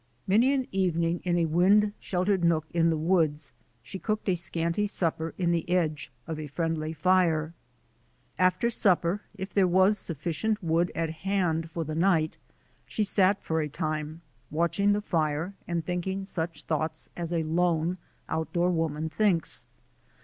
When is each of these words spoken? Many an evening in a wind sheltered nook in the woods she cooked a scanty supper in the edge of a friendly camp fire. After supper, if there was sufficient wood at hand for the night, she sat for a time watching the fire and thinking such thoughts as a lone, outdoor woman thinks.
Many 0.25 0.51
an 0.51 0.65
evening 0.71 1.21
in 1.23 1.37
a 1.37 1.45
wind 1.45 1.93
sheltered 1.99 2.43
nook 2.43 2.65
in 2.73 2.89
the 2.89 2.97
woods 2.97 3.53
she 3.83 3.99
cooked 3.99 4.27
a 4.29 4.33
scanty 4.35 4.87
supper 4.87 5.35
in 5.37 5.51
the 5.51 5.69
edge 5.69 6.11
of 6.25 6.39
a 6.39 6.47
friendly 6.47 6.89
camp 6.93 7.01
fire. 7.03 7.53
After 8.39 8.71
supper, 8.71 9.21
if 9.35 9.53
there 9.53 9.67
was 9.67 9.99
sufficient 9.99 10.63
wood 10.63 10.91
at 10.95 11.11
hand 11.11 11.69
for 11.69 11.83
the 11.83 11.93
night, 11.93 12.37
she 12.87 13.03
sat 13.03 13.43
for 13.43 13.61
a 13.61 13.69
time 13.69 14.21
watching 14.49 14.93
the 14.93 15.01
fire 15.01 15.53
and 15.67 15.85
thinking 15.85 16.25
such 16.25 16.63
thoughts 16.63 17.11
as 17.15 17.31
a 17.31 17.43
lone, 17.43 17.99
outdoor 18.27 18.71
woman 18.71 19.07
thinks. 19.07 19.67